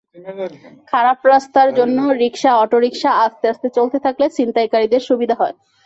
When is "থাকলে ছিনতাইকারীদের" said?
4.05-5.01